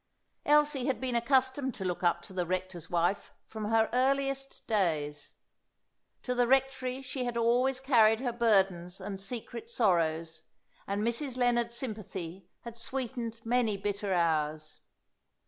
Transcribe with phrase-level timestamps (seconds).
[0.47, 5.35] Elsie had been accustomed to look up to the rector's wife from her earliest days.
[6.23, 10.45] To the rectory she had always carried her burdens and secret sorrows,
[10.87, 11.37] and Mrs.
[11.37, 14.79] Lennard's sympathy had sweetened many bitter hours.